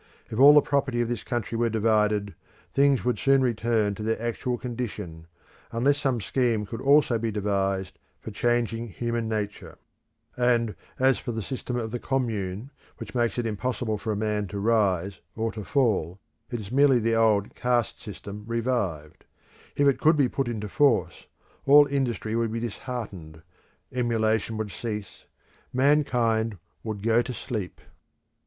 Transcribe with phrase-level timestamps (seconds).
[0.31, 2.33] If all the property of this country were divided,
[2.73, 5.27] things would soon return to their actual condition,
[5.71, 9.77] unless some scheme could also be devised for changing human nature;
[10.35, 14.47] and as for the system of the Commune, which makes it impossible for a man
[14.47, 19.25] to rise or to fall, it is merely the old caste system revived;
[19.75, 21.27] if it could be put into force,
[21.67, 23.43] all industry would be disheartened,
[23.91, 25.25] emulation would cease,
[25.71, 27.79] mankind would go to sleep.